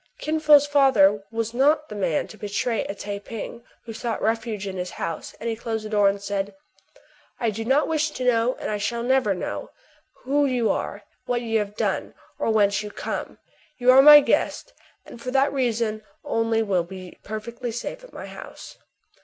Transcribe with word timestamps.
Kin 0.17 0.39
Fo's 0.39 0.65
father 0.65 1.23
was 1.29 1.53
not 1.53 1.87
the 1.87 1.93
man 1.95 2.25
to 2.27 2.35
betray 2.35 2.83
a 2.85 2.95
Tai 2.95 3.19
ping 3.19 3.63
who 3.85 3.93
sought 3.93 4.19
refuge 4.19 4.65
in 4.65 4.77
his 4.77 4.89
house; 4.89 5.35
and 5.39 5.47
he 5.47 5.55
closed 5.55 5.85
the 5.85 5.89
door, 5.89 6.09
and 6.09 6.19
said, 6.19 6.55
—"I 7.39 7.51
do 7.51 7.63
not 7.63 7.87
wish 7.87 8.09
to 8.09 8.23
know, 8.25 8.55
and 8.55 8.63
I 8.71 8.77
never 9.03 9.31
shall 9.31 9.37
know, 9.37 9.69
who 10.23 10.47
you 10.47 10.71
are, 10.71 11.03
what 11.27 11.43
you 11.43 11.59
have 11.59 11.75
done, 11.75 12.15
or 12.39 12.49
whence 12.49 12.81
you 12.81 12.89
come. 12.89 13.37
You 13.77 13.91
are 13.91 14.01
my 14.01 14.21
guest, 14.21 14.73
and 15.05 15.21
for 15.21 15.29
that 15.29 15.53
reason 15.53 16.01
only 16.25 16.63
will 16.63 16.83
be 16.83 17.19
perfectly 17.21 17.71
safe 17.71 18.03
at 18.03 18.11
my 18.11 18.25
house.'' 18.25 18.79